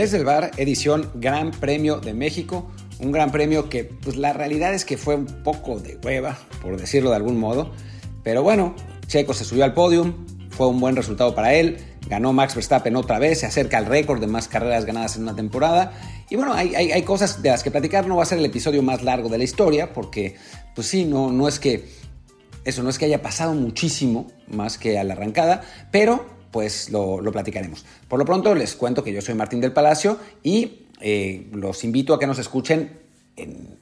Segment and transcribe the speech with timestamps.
[0.00, 2.70] Desde el bar, edición Gran Premio de México.
[3.00, 6.80] Un gran premio que, pues la realidad es que fue un poco de hueva, por
[6.80, 7.70] decirlo de algún modo.
[8.24, 8.74] Pero bueno,
[9.08, 11.76] Checo se subió al podium, fue un buen resultado para él.
[12.08, 15.36] Ganó Max Verstappen otra vez, se acerca al récord de más carreras ganadas en una
[15.36, 15.92] temporada.
[16.30, 18.06] Y bueno, hay, hay, cosas de las que platicar.
[18.06, 20.34] No va a ser el episodio más largo de la historia, porque,
[20.74, 21.90] pues sí, no, no es que.
[22.64, 27.20] Eso no es que haya pasado muchísimo más que a la arrancada, pero pues lo,
[27.32, 27.84] platicaremos.
[28.08, 32.14] Por lo pronto les cuento que yo soy Martín del Palacio y eh, los invito
[32.14, 32.98] a que nos escuchen
[33.36, 33.78] en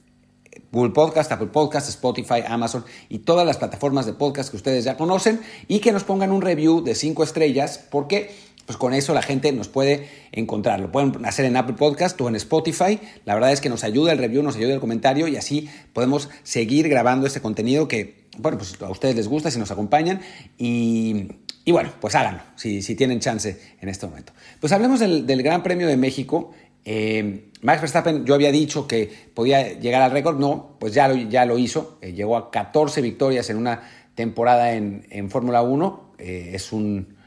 [0.70, 4.96] Google Podcast, Apple Podcast, Spotify, Amazon y todas las plataformas de podcast que ustedes ya
[4.96, 8.30] conocen y que nos pongan un review de 5 estrellas porque
[8.66, 10.78] pues con eso la gente nos puede encontrar.
[10.78, 13.00] Lo pueden hacer en Apple Podcast o en Spotify.
[13.24, 16.28] La verdad es que nos ayuda el review, nos ayuda el comentario y así podemos
[16.42, 20.20] seguir grabando este contenido que, bueno, pues a ustedes les gusta si nos acompañan
[20.58, 21.28] y
[21.68, 24.32] y bueno, pues háganlo, si, tienen chance en este momento.
[24.58, 26.52] Pues hablemos del, Gran Premio de México.
[26.82, 31.16] Eh, Max Verstappen, yo había dicho que podía llegar al récord, no, pues ya lo,
[31.16, 33.82] ya lo hizo, eh, llegó a 14 victorias en una
[34.14, 37.18] temporada en, Fórmula 1, eh, es un,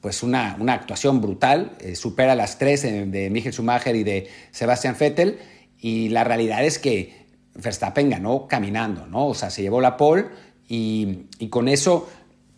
[0.00, 5.38] pues una, una actuación brutal, supera las 13 de, Michael Schumacher y de Sebastian Vettel,
[5.78, 9.28] y la realidad es que Verstappen ganó caminando, ¿no?
[9.28, 10.24] O sea, se llevó la pole
[10.68, 12.08] y, y con eso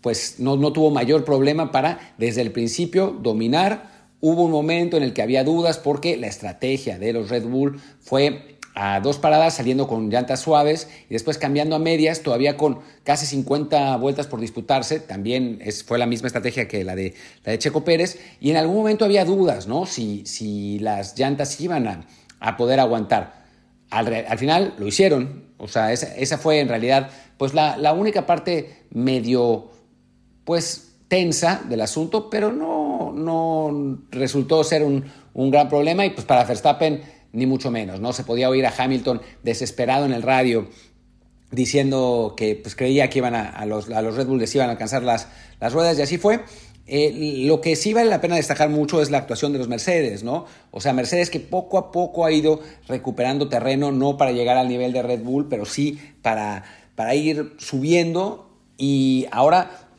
[0.01, 3.91] pues no, no tuvo mayor problema para desde el principio dominar.
[4.21, 7.81] Hubo un momento en el que había dudas porque la estrategia de los Red Bull
[8.01, 12.81] fue a dos paradas saliendo con llantas suaves y después cambiando a medias, todavía con
[13.05, 17.15] casi 50 vueltas por disputarse, también fue la misma estrategia que la de,
[17.45, 19.87] la de Checo Pérez, y en algún momento había dudas, ¿no?
[19.87, 22.07] Si, si las llantas iban a,
[22.39, 23.41] a poder aguantar.
[23.91, 27.93] Al, al, final lo hicieron, o sea, esa, esa fue en realidad pues la, la
[27.93, 29.71] única parte medio
[30.45, 36.45] pues tensa del asunto, pero no, no resultó ser un, gran problema y pues para
[36.45, 37.03] Verstappen
[37.33, 38.13] ni mucho menos, ¿no?
[38.13, 40.69] Se podía oír a Hamilton desesperado en el radio
[41.51, 45.03] diciendo que pues, creía que iban a, los, los, Red Bull les iban a alcanzar
[45.03, 45.29] las,
[45.61, 46.41] las ruedas y así fue.
[46.87, 50.25] Eh, lo que sí vale la pena destacar mucho es la actuación de los Mercedes,
[50.25, 50.47] ¿no?
[50.71, 54.69] O sea, Mercedes que poco a poco ha ido recuperando terreno, no para llegar al
[54.69, 56.65] nivel de Red Bull, pero sí para,
[56.95, 59.90] para ir subiendo y ahora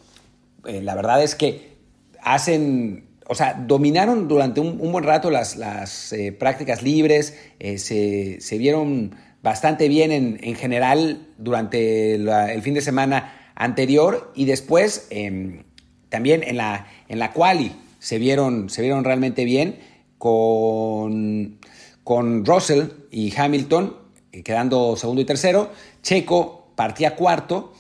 [0.66, 1.78] eh, la verdad es que
[2.22, 8.58] hacen, o sea, dominaron durante un, buen rato las, las eh, prácticas libres, eh, se,
[8.58, 15.64] vieron bastante bien en, general durante el fin de semana anterior y después em,
[16.10, 19.80] también en la, en la quali se vieron, se vieron realmente bien
[20.18, 21.60] con,
[22.04, 23.96] con Russell y Hamilton
[24.44, 25.72] quedando segundo y tercero.
[26.02, 27.74] Checo partía cuarto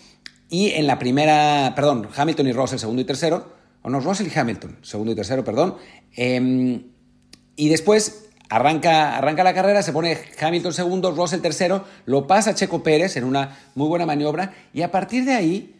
[0.51, 3.53] y en la primera, perdón, Hamilton y Russell, segundo y tercero,
[3.83, 5.77] o no, Russell y Hamilton, segundo y tercero, perdón.
[6.13, 6.83] Em,
[7.55, 12.83] y después arranca, arranca la carrera, se pone Hamilton segundo, Russell tercero, lo pasa Checo
[12.83, 15.73] Pérez en una muy buena maniobra y a partir de ahí,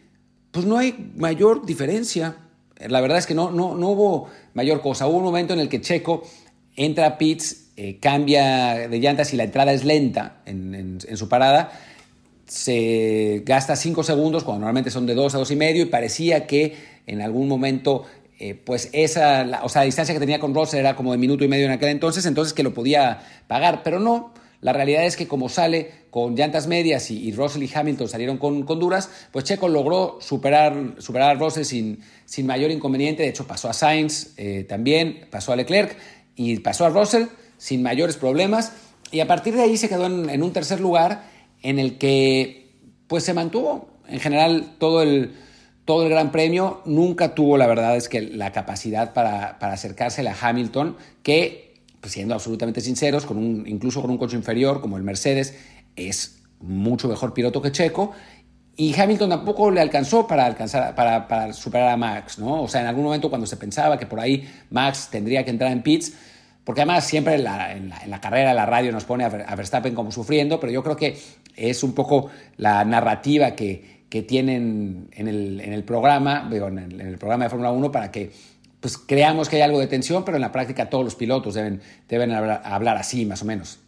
[0.50, 2.36] pues no hay mayor diferencia.
[2.80, 5.06] La verdad es que no, no, no hubo mayor cosa.
[5.06, 6.22] Hubo un momento en el que Checo
[6.76, 11.72] entra a pits, eh, cambia de llantas y la entrada es lenta en su parada
[12.46, 16.46] se gasta 5 segundos cuando normalmente son de 2 a 2 y medio y parecía
[16.46, 16.76] que
[17.06, 18.04] en algún momento
[18.38, 21.44] eh, pues esa, o sea, la distancia que tenía con Russell era como de minuto
[21.44, 25.16] y medio en aquel entonces, entonces que lo podía pagar, pero no, la realidad es
[25.16, 29.44] que como sale con llantas medias y, Russell y Hamilton salieron con, con, duras, pues
[29.44, 34.34] Checo logró superar, superar a Russell sin, sin mayor inconveniente, de hecho pasó a Sainz
[34.36, 35.96] eh, también, pasó a Leclerc
[36.34, 37.26] y pasó a Russell
[37.58, 38.72] sin mayores problemas.
[39.10, 41.31] Y a partir de ahí se quedó en un tercer lugar
[41.62, 45.32] en el que pues se mantuvo en general todo el,
[45.84, 46.82] todo el Gran Premio.
[46.84, 52.12] Nunca tuvo, la verdad, es que la capacidad para, para acercársele a Hamilton, que, pues,
[52.12, 55.56] siendo absolutamente sinceros, con un, incluso con un coche inferior como el Mercedes,
[55.96, 58.12] es mucho mejor piloto que Checo.
[58.74, 62.62] Y Hamilton tampoco le alcanzó para, alcanzar, para, para superar a Max, ¿no?
[62.62, 65.70] O sea, en algún momento cuando se pensaba que por ahí Max tendría que entrar
[65.70, 66.14] en pits,
[66.64, 70.12] porque además siempre en la, en la, carrera, la radio nos pone a Verstappen como
[70.12, 71.18] sufriendo, pero yo creo que
[71.56, 77.16] es un poco la narrativa que, que tienen en el, en el programa, en el,
[77.16, 78.30] programa de Fórmula 1 para que
[78.78, 81.80] pues creamos que hay algo de tensión, pero en la práctica todos los pilotos deben,
[82.10, 83.78] deben hablar, hablar, así, más o menos.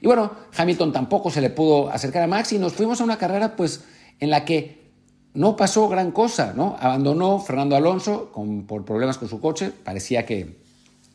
[0.00, 3.16] Y bueno, Hamilton tampoco se le pudo acercar a Max y nos fuimos a una
[3.16, 3.84] carrera pues
[4.18, 4.90] en la que
[5.32, 6.76] no pasó gran cosa, ¿no?
[6.80, 10.63] Abandonó Fernando Alonso con, por problemas con su coche, parecía que,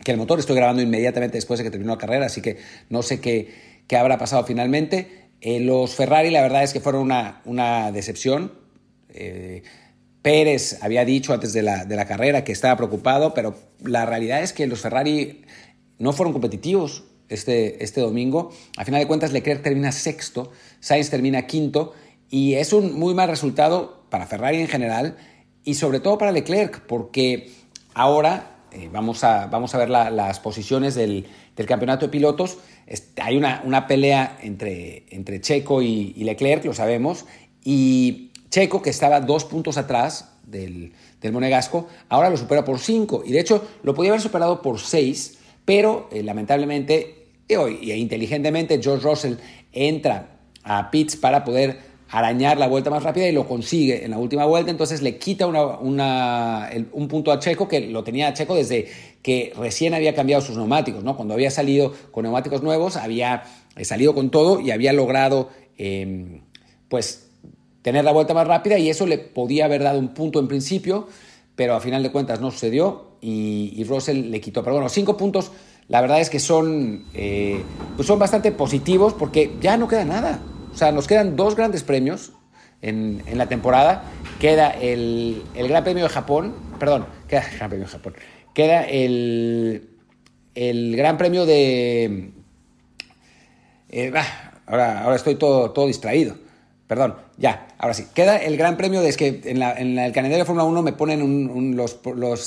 [0.04, 0.40] que el motor.
[0.40, 2.58] Estoy grabando inmediatamente después de que terminó la carrera, así que
[2.90, 3.54] no sé qué,
[3.88, 5.30] qué habrá pasado finalmente.
[5.42, 8.54] Eh, los Ferrari, la verdad es que fueron una, una decepción.
[9.10, 9.64] Eh,
[10.22, 14.44] Pérez había dicho antes de la, de la, carrera que estaba preocupado, pero la realidad
[14.44, 15.46] es que los Ferrari
[15.98, 18.52] no fueron competitivos este, este domingo.
[18.76, 20.52] A final de cuentas, Leclerc termina sexto,
[20.82, 21.94] Sainz termina quinto
[22.30, 25.16] y es un muy mal resultado para Ferrari en general
[25.64, 27.52] y sobre todo para Leclerc, porque
[27.94, 31.28] ahora eh, vamos, a, vamos a ver las posiciones del,
[31.68, 32.58] campeonato de pilotos.
[33.22, 37.26] hay una, una, pelea entre, entre Checo y, Leclerc, lo sabemos,
[37.64, 43.24] y Checo, que estaba dos puntos atrás del, del Monegasco, ahora lo supera por cinco,
[43.26, 47.20] y de hecho lo podía haber superado por seis, pero eh, lamentablemente
[47.50, 49.34] y, hoy, inteligentemente George Russell
[49.74, 51.80] entra a pits para poder
[52.12, 55.46] arañar la vuelta más rápida y lo consigue en la última vuelta, entonces le quita
[55.48, 58.88] un punto a Checo que lo tenía Checo desde
[59.22, 61.16] que recién había cambiado sus neumáticos, ¿no?
[61.16, 63.44] Cuando había salido con neumáticos nuevos, había
[63.76, 66.42] eh, salido con todo y había logrado, em,
[66.88, 67.30] pues,
[67.82, 71.08] tener la vuelta más rápida y eso le podía haber dado un punto en principio,
[71.56, 74.64] pero a final de cuentas no sucedió y, y Russell le quitó.
[74.64, 75.52] Pero bueno, cinco puntos
[75.90, 77.64] la verdad es que son, eh,
[77.96, 80.40] pues son bastante positivos porque ya no queda nada.
[80.80, 82.32] O sea, nos quedan dos grandes premios
[82.82, 84.06] en, la temporada.
[84.40, 88.14] Queda el, Gran Premio de Japón, perdón, queda el Gran Premio de Japón.
[88.54, 89.90] Queda el,
[90.56, 92.32] el Gran Premio de...
[93.90, 94.14] Eh,
[94.68, 96.36] ahora, ahora estoy todo, todo distraído.
[96.90, 98.06] Perdón, ya, ahora sí.
[98.16, 99.10] Queda el Gran Premio de...
[99.10, 102.00] Es que en, el calendario de Fórmula 1 me ponen los,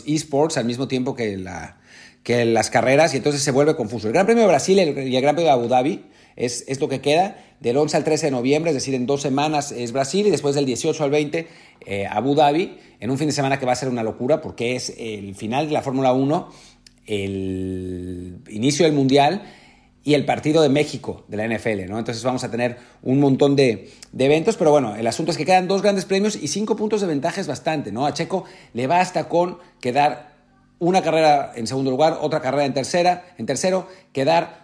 [0.04, 1.76] esports al mismo tiempo que la
[2.24, 4.08] que las carreras y entonces se vuelve confuso.
[4.08, 6.88] El Gran Premio de Brasil y el Gran Premio de Abu Dhabi es, es, lo
[6.88, 7.36] que queda.
[7.60, 10.56] Del 11 al 13 de noviembre, es decir, en dos semanas es Brasil y después
[10.56, 11.46] del 18 al 20
[11.86, 14.74] eh, Abu Dhabi, en un fin de semana que va a ser una locura porque
[14.74, 16.48] es el final de la Fórmula 1,
[17.06, 19.42] el inicio del Mundial
[20.04, 21.98] y el partido de México de la NFL, ¿no?
[21.98, 25.68] Entonces vamos a tener un montón de, eventos, pero bueno, el asunto es que quedan
[25.68, 28.06] dos grandes premios y cinco puntos de ventaja es bastante, ¿no?
[28.06, 28.44] A Checo
[28.74, 30.32] le basta con quedar
[30.78, 34.62] una carrera en segundo lugar, otra carrera en tercera, en tercero, quedar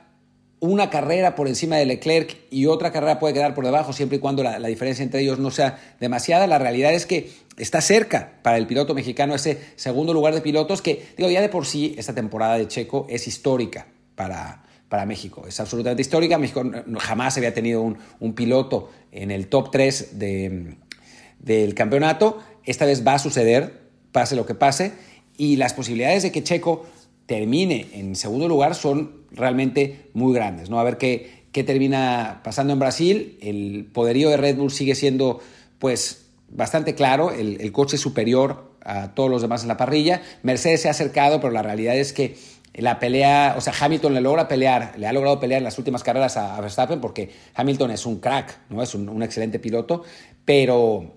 [0.61, 4.21] una carrera por encima de Leclerc y otra carrera puede quedar por debajo, siempre y
[4.21, 6.49] cuando la, diferencia entre ellos no sea demasiada.
[6.49, 10.83] La realidad es que está cerca para el piloto mexicano ese segundo lugar de pilotos
[10.83, 13.87] que, digo, ya de por sí esta temporada de Checo es histórica
[14.17, 15.45] para, para México.
[15.47, 16.39] Es absolutamente histórica.
[16.39, 16.63] México
[16.99, 22.39] jamás había tenido un, piloto en el top 3 del campeonato.
[22.65, 23.83] Esta vez va a suceder,
[24.13, 24.93] pase lo que pase
[25.37, 26.87] y las posibilidades de que Checo
[27.27, 30.71] termine en segundo lugar son realmente muy grandes.
[30.71, 30.81] ¿no?
[30.81, 33.39] A ver qué, qué termina pasando en Brasil.
[33.41, 35.41] El poderío de Red Bull sigue siendo
[35.79, 40.23] pues bastante claro, el, el coche superior a todos los demás en la parrilla.
[40.43, 42.37] Mercedes se ha acercado, pero la realidad es que
[42.81, 46.03] la pelea, o sea, Hamilton le logra pelear, le ha logrado pelear en las últimas
[46.03, 48.83] carreras a, Verstappen porque Hamilton es un crack, ¿no?
[48.83, 50.05] Es un, excelente piloto,
[50.45, 51.15] pero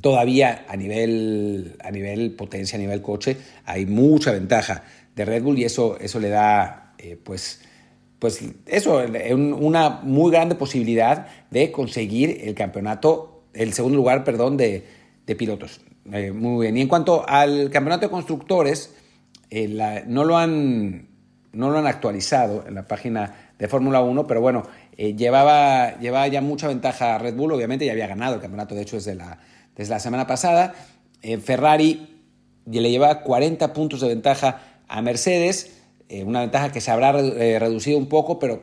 [0.00, 4.82] todavía a nivel, a nivel potencia, a nivel coche, hay mucha ventaja
[5.14, 7.60] de Red Bull y eso, eso le da, eh, pues,
[8.18, 9.00] pues eso,
[9.34, 14.84] una muy grande posibilidad de conseguir el campeonato, el segundo lugar, perdón, de,
[15.36, 15.82] pilotos.
[16.10, 16.76] Eh, muy bien.
[16.78, 18.94] Y en cuanto al campeonato de constructores,
[19.50, 21.08] eh, no, lo han,
[21.52, 24.64] no lo han actualizado en la página de Fórmula 1, pero bueno,
[24.96, 28.96] llevaba, llevaba ya mucha ventaja Red Bull, obviamente ya había ganado el campeonato, de hecho,
[28.96, 29.38] desde la
[29.78, 30.74] desde la semana pasada.
[31.22, 32.06] Eh, Ferrari
[32.66, 35.78] le lleva 40 puntos de ventaja a Mercedes,
[36.10, 38.62] eh, una ventaja que se habrá eh, reducido un poco, pero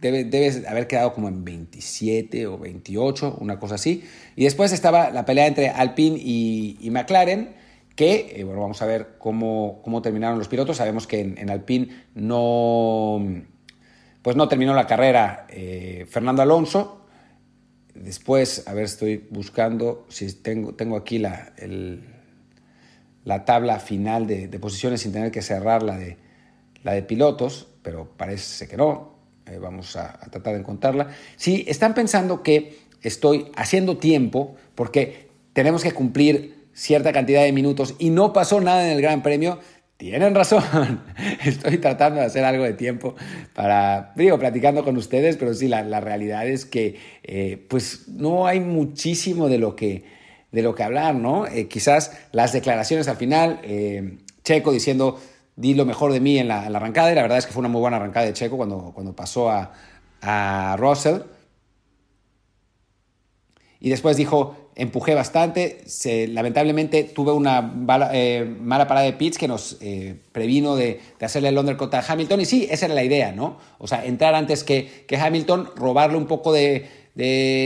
[0.00, 4.04] debe, haber quedado como en 27 o 28, una cosa así.
[4.36, 7.54] Y después estaba la pelea entre Alpine y, McLaren,
[7.94, 10.78] que, bueno, vamos a ver cómo, cómo, terminaron los pilotos.
[10.78, 13.20] Sabemos que en, Alpine no,
[14.22, 15.46] pues no terminó la carrera
[16.08, 17.04] Fernando Alonso,
[17.94, 21.52] Después, a ver, estoy buscando si tengo, tengo aquí la,
[23.24, 26.16] la tabla final de, posiciones sin tener que cerrar la de,
[26.82, 29.14] la de pilotos, pero parece que no.
[29.46, 31.08] Eh, vamos a, a, tratar de encontrarla.
[31.36, 37.94] Si están pensando que estoy haciendo tiempo porque tenemos que cumplir cierta cantidad de minutos
[37.98, 39.60] y no pasó nada en el Gran Premio,
[39.96, 41.02] tienen razón.
[41.44, 43.14] Estoy tratando de hacer algo de tiempo
[43.54, 48.60] para, digo, platicando con ustedes, pero sí, la, realidad es que eh, pues no hay
[48.60, 50.04] muchísimo de lo que,
[50.50, 51.46] de lo que hablar, ¿no?
[51.46, 55.20] Eh, quizás las declaraciones al final, eh, Checo diciendo,
[55.56, 57.68] di lo mejor de mí en la, arrancada, y la verdad es que fue una
[57.68, 59.72] muy buena arrancada de Checo cuando, cuando pasó a,
[60.20, 61.20] a Russell.
[63.78, 65.84] Y después dijo, empujé bastante,
[66.28, 67.72] lamentablemente tuve una
[68.12, 72.40] eh, mala parada de pits que nos eh, previno de, hacerle el undercut a Hamilton.
[72.40, 73.58] Y sí, esa era la idea, ¿no?
[73.78, 76.88] O sea, entrar antes que, que Hamilton, robarle un poco de,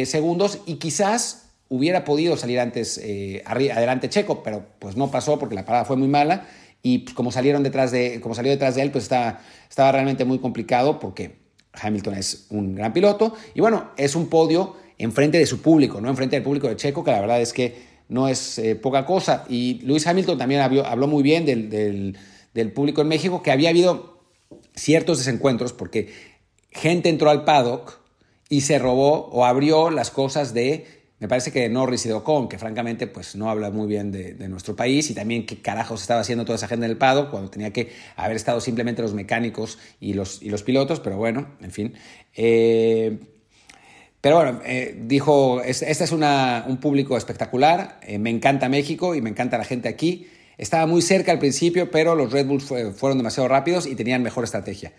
[0.06, 5.54] segundos y quizás hubiera podido salir antes eh, adelante Checo, pero pues no pasó porque
[5.54, 6.46] la parada fue muy mala.
[6.82, 10.24] Y pues, como salieron detrás de, como salió detrás de él, pues estaba, estaba realmente
[10.24, 11.36] muy complicado porque
[11.72, 13.34] Hamilton es un gran piloto.
[13.54, 17.04] Y bueno, es un podio enfrente de su público, no enfrente del público de Checo,
[17.04, 19.44] que la verdad es que no es eh, poca cosa.
[19.48, 21.70] Y Luis Hamilton también habló, muy bien del,
[22.52, 24.18] del, público en México, que había habido
[24.74, 26.12] ciertos desencuentros porque
[26.70, 28.00] gente entró al paddock
[28.48, 30.86] y se robó o abrió las cosas de,
[31.18, 34.74] me parece que Norris y Ocon, que francamente pues no habla muy bien de, nuestro
[34.74, 37.72] país y también qué carajos estaba haciendo toda esa gente en el paddock cuando tenía
[37.72, 41.94] que haber estado simplemente los mecánicos y los, y los pilotos, pero bueno, en fin.
[42.34, 43.18] Eh,
[44.20, 49.30] pero bueno, eh, dijo, este es un público espectacular, eh, me encanta México y me
[49.30, 50.28] encanta la gente aquí.
[50.56, 52.64] Estaba muy cerca al principio, pero los Red Bulls
[52.96, 54.92] fueron demasiado rápidos y tenían mejor estrategia.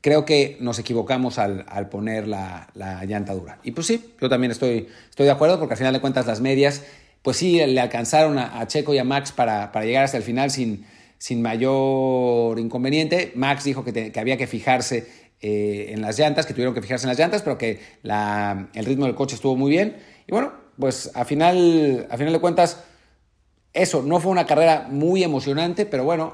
[0.00, 2.68] Creo que nos equivocamos al, poner la,
[3.06, 3.60] llanta dura.
[3.62, 6.40] Y pues sí, yo también estoy, estoy de acuerdo porque al final de cuentas las
[6.40, 6.82] medias,
[7.22, 10.84] pues sí, le alcanzaron a, Checo y a Max para, llegar hasta el final sin,
[11.16, 13.30] sin mayor inconveniente.
[13.36, 15.06] Max dijo que, que había que fijarse
[15.46, 19.04] eh, en las llantas, que tuvieron que fijarse en las llantas, pero que el ritmo
[19.04, 19.98] del coche estuvo muy bien.
[20.26, 22.82] Y bueno, pues a final, a final de cuentas,
[23.74, 26.32] eso no fue una carrera muy emocionante, pero bueno,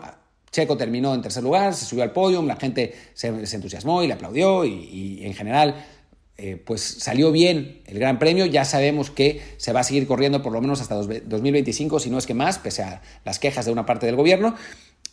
[0.53, 4.13] Checo terminó en tercer lugar, se subió al podio, la gente se, entusiasmó y le
[4.13, 5.85] aplaudió y, en general
[6.39, 8.47] eh, pues salió bien el Gran Premio.
[8.47, 12.19] Ya sabemos que se va a seguir corriendo por lo menos hasta 2025, si no
[12.19, 14.55] es que más, pese a las quejas de una parte del gobierno.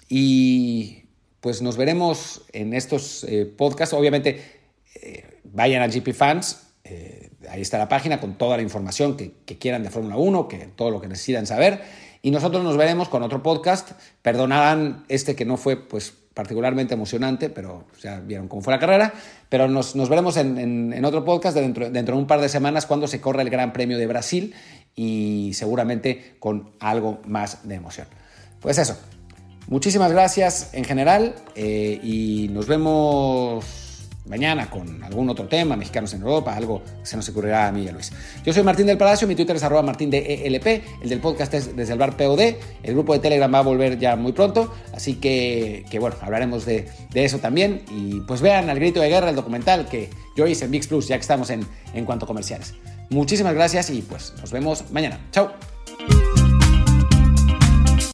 [0.08, 1.07] Y
[1.48, 3.94] pues nos veremos en estos eh, podcasts.
[3.94, 4.42] Obviamente,
[4.96, 9.32] eh, vayan a GP Fans, eh, ahí está la página con toda la información que,
[9.58, 11.80] quieran de Fórmula 1, que, todo lo que necesitan saber.
[12.22, 13.92] Y nosotros nos veremos con otro podcast.
[14.22, 19.14] Perdonarán este que no fue pues particularmente emocionante, pero ya vieron cómo fue la carrera.
[19.48, 23.42] Pero nos, veremos en, otro podcast dentro, de un par de semanas cuando se corra
[23.42, 24.54] el Gran Premio de Brasil
[24.98, 28.08] y seguramente con algo más de emoción.
[28.60, 28.98] Pues eso,
[29.68, 33.66] Muchísimas gracias en general eh, y nos vemos
[34.26, 37.88] mañana con algún otro tema, mexicanos en Europa, algo se nos ocurrirá a mí y
[37.88, 38.12] a Luis.
[38.46, 41.54] Yo soy Martín del Palacio, mi Twitter es arroba martín de ELP, el del podcast
[41.54, 42.40] es desde el bar POD,
[42.84, 46.88] el grupo de Telegram va a volver ya muy pronto, así que, bueno, hablaremos de,
[47.12, 50.66] de, eso también y pues vean al grito de guerra el documental que yo hice
[50.66, 52.74] en VIX Plus, ya que estamos en, en cuanto a comerciales.
[53.10, 55.20] Muchísimas gracias y pues nos vemos mañana.
[55.32, 55.77] Chao.